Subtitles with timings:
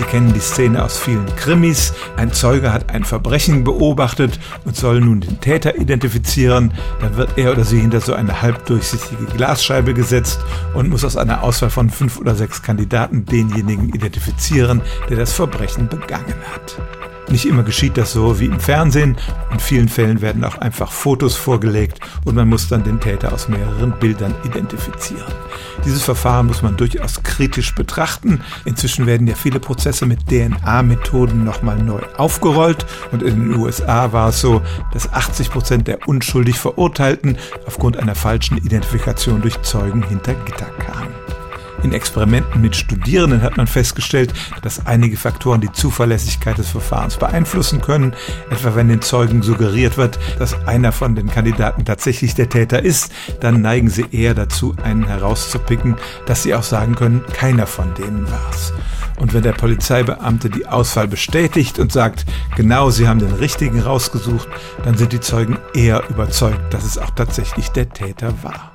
[0.00, 1.92] Sie kennen die Szene aus vielen Krimis.
[2.16, 6.72] Ein Zeuge hat ein Verbrechen beobachtet und soll nun den Täter identifizieren.
[7.02, 10.40] Dann wird er oder sie hinter so eine halbdurchsichtige Glasscheibe gesetzt
[10.72, 14.80] und muss aus einer Auswahl von fünf oder sechs Kandidaten denjenigen identifizieren,
[15.10, 17.09] der das Verbrechen begangen hat.
[17.30, 19.16] Nicht immer geschieht das so wie im Fernsehen.
[19.52, 23.48] In vielen Fällen werden auch einfach Fotos vorgelegt und man muss dann den Täter aus
[23.48, 25.32] mehreren Bildern identifizieren.
[25.84, 28.40] Dieses Verfahren muss man durchaus kritisch betrachten.
[28.64, 34.30] Inzwischen werden ja viele Prozesse mit DNA-Methoden nochmal neu aufgerollt und in den USA war
[34.30, 34.60] es so,
[34.92, 40.89] dass 80 Prozent der unschuldig Verurteilten aufgrund einer falschen Identifikation durch Zeugen hinter Gitter kamen.
[41.82, 47.80] In Experimenten mit Studierenden hat man festgestellt, dass einige Faktoren die Zuverlässigkeit des Verfahrens beeinflussen
[47.80, 48.14] können,
[48.50, 53.12] etwa wenn den Zeugen suggeriert wird, dass einer von den Kandidaten tatsächlich der Täter ist,
[53.40, 58.30] dann neigen sie eher dazu, einen herauszupicken, dass sie auch sagen können, keiner von denen
[58.30, 58.72] war's.
[59.18, 62.24] Und wenn der Polizeibeamte die Auswahl bestätigt und sagt,
[62.56, 64.48] genau, sie haben den richtigen rausgesucht,
[64.82, 68.72] dann sind die Zeugen eher überzeugt, dass es auch tatsächlich der Täter war.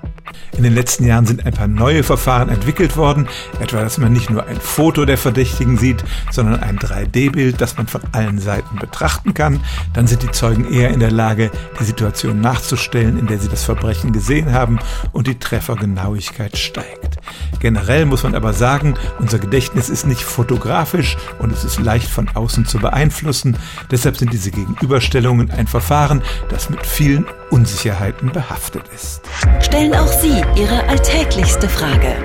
[0.58, 3.28] In den letzten Jahren sind ein paar neue Verfahren entwickelt worden,
[3.60, 7.88] etwa dass man nicht nur ein Foto der Verdächtigen sieht, sondern ein 3D-Bild, das man
[7.88, 9.60] von allen Seiten betrachten kann.
[9.94, 13.64] Dann sind die Zeugen eher in der Lage, die Situation nachzustellen, in der sie das
[13.64, 14.80] Verbrechen gesehen haben
[15.12, 17.15] und die Treffergenauigkeit steigt.
[17.60, 22.30] Generell muss man aber sagen, unser Gedächtnis ist nicht fotografisch und es ist leicht von
[22.34, 23.58] außen zu beeinflussen.
[23.92, 29.22] Deshalb sind diese Gegenüberstellungen ein Verfahren, das mit vielen Unsicherheiten behaftet ist.
[29.62, 32.16] Stellen auch Sie Ihre alltäglichste Frage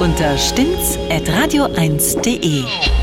[0.00, 2.95] unter stimmt's at radio1.de.